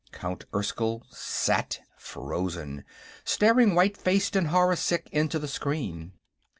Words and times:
Count 0.11 0.45
Erskyll 0.51 1.03
sat 1.11 1.79
frozen, 1.95 2.83
staring 3.23 3.75
white 3.75 3.95
faced 3.95 4.35
and 4.35 4.47
horror 4.47 4.75
sick 4.75 5.07
into 5.11 5.37
the 5.37 5.47
screen. 5.47 6.13